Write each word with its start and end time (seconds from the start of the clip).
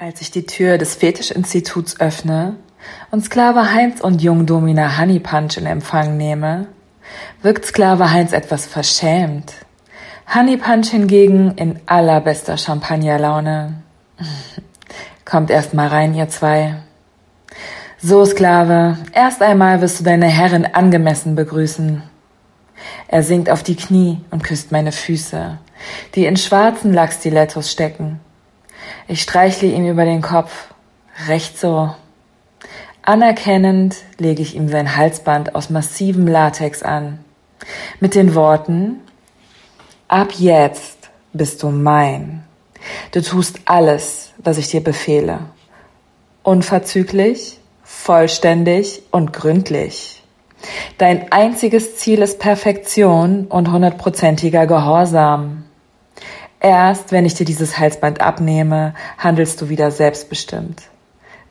Als 0.00 0.20
ich 0.20 0.30
die 0.30 0.46
Tür 0.46 0.78
des 0.78 0.94
Fetischinstituts 0.94 1.98
öffne 1.98 2.54
und 3.10 3.24
Sklave 3.24 3.74
Heinz 3.74 4.00
und 4.00 4.22
Jungdomina 4.22 4.96
Honey 4.96 5.18
Punch 5.18 5.56
in 5.56 5.66
Empfang 5.66 6.16
nehme, 6.16 6.68
wirkt 7.42 7.64
Sklave 7.64 8.12
Heinz 8.12 8.32
etwas 8.32 8.64
verschämt. 8.64 9.54
Honey 10.32 10.56
Punch 10.56 10.90
hingegen 10.90 11.50
in 11.56 11.80
allerbester 11.86 12.56
Champagnerlaune. 12.56 13.82
Kommt 15.24 15.50
erst 15.50 15.74
mal 15.74 15.88
rein, 15.88 16.14
ihr 16.14 16.28
zwei. 16.28 16.76
So, 18.00 18.24
Sklave, 18.24 18.98
erst 19.12 19.42
einmal 19.42 19.80
wirst 19.80 19.98
du 19.98 20.04
deine 20.04 20.28
Herrin 20.28 20.64
angemessen 20.64 21.34
begrüßen. 21.34 22.04
Er 23.08 23.24
sinkt 23.24 23.50
auf 23.50 23.64
die 23.64 23.74
Knie 23.74 24.20
und 24.30 24.44
küsst 24.44 24.70
meine 24.70 24.92
Füße, 24.92 25.58
die 26.14 26.26
in 26.26 26.36
schwarzen 26.36 26.92
Lackstilettos 26.92 27.72
stecken. 27.72 28.20
Ich 29.10 29.22
streichle 29.22 29.68
ihm 29.68 29.86
über 29.86 30.04
den 30.04 30.20
Kopf. 30.20 30.68
Recht 31.28 31.58
so. 31.58 31.94
Anerkennend 33.00 33.96
lege 34.18 34.42
ich 34.42 34.54
ihm 34.54 34.68
sein 34.68 34.96
Halsband 34.96 35.54
aus 35.54 35.70
massivem 35.70 36.28
Latex 36.28 36.82
an. 36.82 37.18
Mit 38.00 38.14
den 38.14 38.34
Worten, 38.34 39.00
ab 40.08 40.32
jetzt 40.36 41.08
bist 41.32 41.62
du 41.62 41.70
mein. 41.70 42.44
Du 43.12 43.22
tust 43.22 43.60
alles, 43.64 44.32
was 44.36 44.58
ich 44.58 44.68
dir 44.68 44.84
befehle. 44.84 45.38
Unverzüglich, 46.42 47.58
vollständig 47.82 49.02
und 49.10 49.32
gründlich. 49.32 50.22
Dein 50.98 51.32
einziges 51.32 51.96
Ziel 51.96 52.20
ist 52.20 52.40
Perfektion 52.40 53.46
und 53.46 53.72
hundertprozentiger 53.72 54.66
Gehorsam. 54.66 55.64
Erst 56.60 57.12
wenn 57.12 57.24
ich 57.24 57.34
dir 57.34 57.44
dieses 57.44 57.78
Halsband 57.78 58.20
abnehme, 58.20 58.94
handelst 59.16 59.60
du 59.60 59.68
wieder 59.68 59.90
selbstbestimmt. 59.90 60.82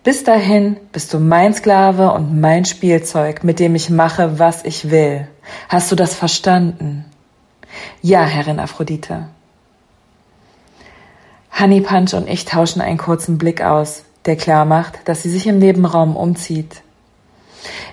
Bis 0.03 0.23
dahin 0.23 0.77
bist 0.91 1.13
du 1.13 1.19
mein 1.19 1.53
Sklave 1.53 2.11
und 2.11 2.39
mein 2.39 2.65
Spielzeug, 2.65 3.43
mit 3.43 3.59
dem 3.59 3.75
ich 3.75 3.89
mache, 3.89 4.39
was 4.39 4.63
ich 4.63 4.89
will. 4.89 5.27
Hast 5.69 5.91
du 5.91 5.95
das 5.95 6.13
verstanden? 6.13 7.05
Ja, 8.01 8.23
Herrin 8.23 8.59
Aphrodite. 8.59 9.27
Honey 11.59 11.81
Punch 11.81 12.13
und 12.13 12.29
ich 12.29 12.45
tauschen 12.45 12.81
einen 12.81 12.97
kurzen 12.97 13.37
Blick 13.37 13.61
aus, 13.61 14.03
der 14.25 14.35
klar 14.35 14.65
macht, 14.65 15.07
dass 15.09 15.23
sie 15.23 15.29
sich 15.29 15.47
im 15.47 15.59
Nebenraum 15.59 16.15
umzieht. 16.15 16.83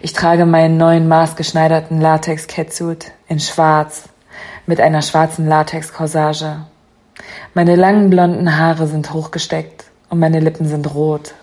Ich 0.02 0.12
trage 0.12 0.46
meinen 0.46 0.76
neuen 0.76 1.08
maßgeschneiderten 1.08 2.00
Latex-Catsuit 2.00 3.12
in 3.26 3.40
schwarz 3.40 4.08
mit 4.66 4.80
einer 4.80 5.02
schwarzen 5.02 5.48
Latex-Corsage. 5.48 6.66
Meine 7.54 7.76
langen 7.76 8.10
blonden 8.10 8.58
Haare 8.58 8.86
sind 8.86 9.12
hochgesteckt 9.12 9.84
und 10.10 10.18
meine 10.18 10.40
Lippen 10.40 10.66
sind 10.66 10.94
rot. 10.94 11.34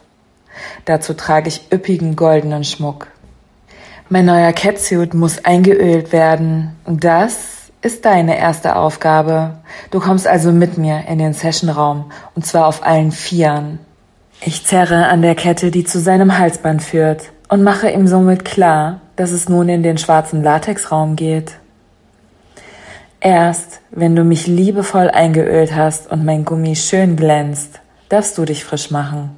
Dazu 0.86 1.14
trage 1.14 1.48
ich 1.48 1.72
üppigen 1.72 2.16
goldenen 2.16 2.64
Schmuck. 2.64 3.08
Mein 4.10 4.26
neuer 4.26 4.52
Catsuit 4.52 5.14
muss 5.14 5.46
eingeölt 5.46 6.12
werden. 6.12 6.76
Das 6.86 7.72
ist 7.82 8.06
deine 8.06 8.38
erste 8.38 8.76
Aufgabe. 8.76 9.60
Du 9.90 10.00
kommst 10.00 10.28
also 10.28 10.52
mit 10.52 10.78
mir 10.78 11.06
in 11.08 11.18
den 11.18 11.34
Sessionraum 11.34 12.12
und 12.36 12.46
zwar 12.46 12.68
auf 12.68 12.86
allen 12.86 13.12
Vieren. 13.12 13.80
Ich 14.42 14.66
zerre 14.66 15.08
an 15.08 15.22
der 15.22 15.36
Kette, 15.36 15.72
die 15.72 15.84
zu 15.84 16.00
seinem 16.00 16.38
Halsband 16.38 16.84
führt 16.84 17.32
und 17.48 17.64
mache 17.64 17.90
ihm 17.90 18.08
somit 18.08 18.44
klar, 18.44 19.02
dass 19.16 19.32
es 19.32 19.48
nun 19.48 19.70
in 19.70 19.84
den 19.84 19.98
schwarzen 19.98 20.44
Latexraum 20.44 21.16
geht. 21.16 21.54
Erst 23.24 23.82
wenn 23.92 24.16
du 24.16 24.24
mich 24.24 24.48
liebevoll 24.48 25.12
eingeölt 25.12 25.76
hast 25.76 26.12
und 26.12 26.26
mein 26.26 26.44
Gummi 26.44 26.76
schön 26.76 27.16
glänzt, 27.16 27.80
darfst 28.10 28.36
du 28.38 28.46
dich 28.46 28.66
frisch 28.66 28.90
machen. 28.90 29.36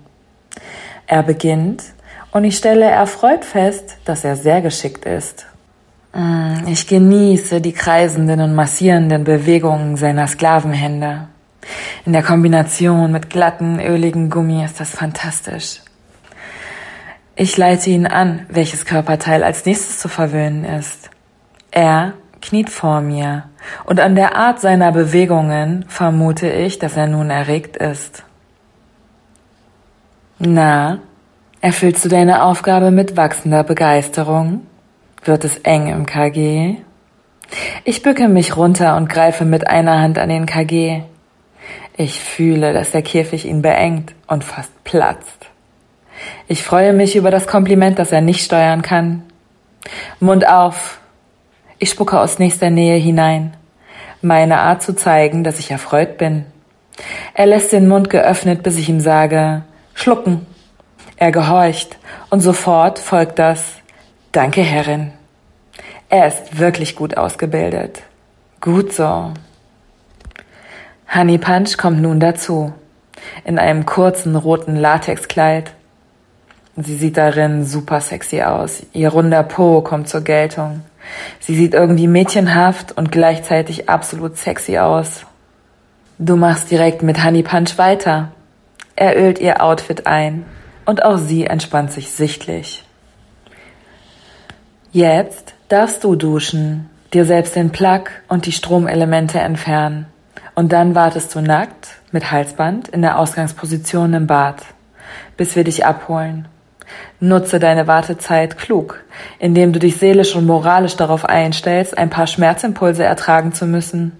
Er 1.05 1.21
beginnt 1.21 1.83
und 2.31 2.45
ich 2.45 2.55
stelle 2.55 2.85
erfreut 2.85 3.43
fest, 3.43 3.97
dass 4.05 4.23
er 4.23 4.37
sehr 4.37 4.61
geschickt 4.61 5.05
ist. 5.05 5.45
Mm, 6.13 6.65
ich 6.67 6.87
genieße 6.87 7.59
die 7.59 7.73
kreisenden 7.73 8.39
und 8.39 8.55
massierenden 8.55 9.25
Bewegungen 9.25 9.97
seiner 9.97 10.27
Sklavenhände. 10.27 11.27
In 12.05 12.13
der 12.13 12.23
Kombination 12.23 13.11
mit 13.11 13.29
glatten, 13.29 13.81
öligen 13.81 14.29
Gummi 14.29 14.63
ist 14.63 14.79
das 14.79 14.91
fantastisch. 14.91 15.81
Ich 17.35 17.57
leite 17.57 17.89
ihn 17.89 18.07
an, 18.07 18.45
welches 18.47 18.85
Körperteil 18.85 19.43
als 19.43 19.65
nächstes 19.65 19.99
zu 19.99 20.07
verwöhnen 20.07 20.63
ist. 20.63 21.09
Er 21.71 22.13
kniet 22.43 22.69
vor 22.69 23.01
mir, 23.01 23.45
und 23.85 23.99
an 23.99 24.15
der 24.15 24.35
Art 24.35 24.59
seiner 24.59 24.91
Bewegungen 24.91 25.85
vermute 25.87 26.49
ich, 26.49 26.79
dass 26.79 26.97
er 26.97 27.07
nun 27.07 27.29
erregt 27.29 27.77
ist. 27.77 28.23
Na, 30.39 30.99
erfüllst 31.61 32.03
du 32.03 32.09
deine 32.09 32.43
Aufgabe 32.43 32.91
mit 32.91 33.15
wachsender 33.15 33.63
Begeisterung? 33.63 34.67
Wird 35.23 35.45
es 35.45 35.57
eng 35.59 35.87
im 35.87 36.05
KG? 36.05 36.75
Ich 37.85 38.01
bücke 38.01 38.27
mich 38.27 38.57
runter 38.57 38.97
und 38.97 39.09
greife 39.09 39.45
mit 39.45 39.67
einer 39.67 39.99
Hand 39.99 40.17
an 40.17 40.29
den 40.29 40.45
KG. 40.45 41.03
Ich 41.95 42.19
fühle, 42.19 42.73
dass 42.73 42.91
der 42.91 43.03
Käfig 43.03 43.45
ihn 43.45 43.61
beengt 43.61 44.15
und 44.27 44.43
fast 44.43 44.83
platzt. 44.83 45.47
Ich 46.47 46.63
freue 46.63 46.93
mich 46.93 47.15
über 47.15 47.31
das 47.31 47.47
Kompliment, 47.47 47.99
das 47.99 48.11
er 48.11 48.21
nicht 48.21 48.43
steuern 48.43 48.81
kann. 48.81 49.23
Mund 50.19 50.47
auf, 50.47 50.99
ich 51.83 51.89
spucke 51.89 52.17
aus 52.17 52.39
nächster 52.39 52.69
Nähe 52.69 52.95
hinein. 52.95 53.57
Meine 54.21 54.59
Art 54.59 54.81
zu 54.81 54.95
zeigen, 54.95 55.43
dass 55.43 55.59
ich 55.59 55.69
erfreut 55.69 56.17
bin. 56.17 56.45
Er 57.33 57.45
lässt 57.45 57.73
den 57.73 57.89
Mund 57.89 58.09
geöffnet, 58.09 58.63
bis 58.63 58.77
ich 58.77 58.87
ihm 58.87 59.01
sage, 59.01 59.63
schlucken. 59.93 60.45
Er 61.17 61.33
gehorcht 61.33 61.97
und 62.29 62.39
sofort 62.39 62.99
folgt 62.99 63.37
das, 63.37 63.65
danke 64.31 64.61
Herrin. 64.61 65.11
Er 66.07 66.27
ist 66.27 66.57
wirklich 66.57 66.95
gut 66.95 67.17
ausgebildet. 67.17 68.01
Gut 68.61 68.93
so. 68.93 69.33
Honey 71.13 71.37
Punch 71.37 71.77
kommt 71.77 72.01
nun 72.01 72.21
dazu. 72.21 72.71
In 73.43 73.59
einem 73.59 73.85
kurzen 73.85 74.37
roten 74.37 74.77
Latexkleid. 74.77 75.73
Sie 76.77 76.95
sieht 76.95 77.17
darin 77.17 77.65
super 77.65 77.99
sexy 77.99 78.41
aus. 78.41 78.83
Ihr 78.93 79.09
runder 79.09 79.43
Po 79.43 79.81
kommt 79.81 80.07
zur 80.07 80.21
Geltung. 80.21 80.81
Sie 81.39 81.55
sieht 81.55 81.73
irgendwie 81.73 82.07
mädchenhaft 82.07 82.91
und 82.91 83.11
gleichzeitig 83.11 83.89
absolut 83.89 84.37
sexy 84.37 84.77
aus. 84.77 85.25
Du 86.19 86.35
machst 86.35 86.71
direkt 86.71 87.03
mit 87.03 87.23
Honey 87.23 87.43
Punch 87.43 87.77
weiter. 87.77 88.31
Er 88.95 89.17
ölt 89.17 89.39
ihr 89.39 89.63
Outfit 89.63 90.07
ein 90.07 90.45
und 90.85 91.03
auch 91.03 91.17
sie 91.17 91.45
entspannt 91.45 91.91
sich 91.91 92.11
sichtlich. 92.11 92.83
Jetzt 94.91 95.55
darfst 95.69 96.03
du 96.03 96.15
duschen, 96.15 96.89
dir 97.13 97.25
selbst 97.25 97.55
den 97.55 97.71
Plug 97.71 98.03
und 98.27 98.45
die 98.45 98.51
Stromelemente 98.51 99.39
entfernen. 99.39 100.05
Und 100.55 100.71
dann 100.71 100.93
wartest 100.93 101.33
du 101.33 101.41
nackt 101.41 101.95
mit 102.11 102.31
Halsband 102.31 102.89
in 102.89 103.01
der 103.01 103.17
Ausgangsposition 103.17 104.13
im 104.13 104.27
Bad, 104.27 104.63
bis 105.35 105.55
wir 105.55 105.63
dich 105.63 105.85
abholen. 105.85 106.47
Nutze 107.19 107.59
deine 107.59 107.87
Wartezeit 107.87 108.57
klug, 108.57 109.03
indem 109.39 109.73
du 109.73 109.79
dich 109.79 109.97
seelisch 109.97 110.35
und 110.35 110.45
moralisch 110.45 110.95
darauf 110.95 111.25
einstellst, 111.25 111.97
ein 111.97 112.09
paar 112.09 112.27
Schmerzimpulse 112.27 113.03
ertragen 113.03 113.53
zu 113.53 113.65
müssen. 113.65 114.11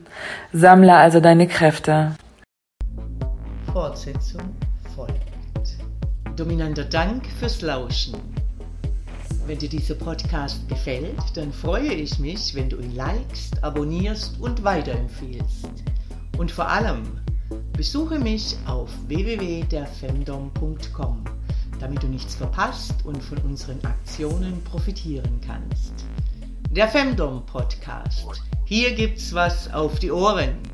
Sammle 0.54 0.96
also 0.96 1.20
deine 1.20 1.48
Kräfte. 1.48 2.16
Fortsetzung 3.72 4.42
folgt. 4.96 5.14
Dominanter 6.36 6.86
Dank 6.86 7.26
fürs 7.40 7.62
Lauschen. 7.62 8.16
Wenn 9.46 9.60
dir 9.60 9.68
dieser 9.68 9.96
Podcast 9.96 10.70
gefällt, 10.70 11.20
dann 11.36 11.52
freue 11.52 11.92
ich 11.92 12.18
mich, 12.20 12.56
wenn 12.56 12.70
du 12.70 12.78
ihn 12.78 12.96
likest, 12.96 13.62
abonnierst 13.62 14.40
und 14.40 14.64
weiterempfiehlst. 14.64 15.68
Und 16.38 16.50
vor 16.50 16.70
allem, 16.70 17.20
besuche 17.76 18.20
mich 18.20 18.56
auf 18.66 18.90
www.derfemdom.com 19.08 21.26
damit 21.80 22.04
du 22.04 22.08
nichts 22.08 22.36
verpasst 22.36 22.96
und 23.06 23.22
von 23.24 23.38
unseren 23.40 23.84
Aktionen 23.86 24.64
profitieren 24.64 25.40
kannst. 25.46 26.06
Der 26.72 26.88
Femdom 26.88 27.46
Podcast. 27.46 28.42
Hier 28.66 28.94
gibt's 28.96 29.34
was 29.34 29.72
auf 29.74 30.00
die 30.00 30.12
Ohren. 30.12 30.73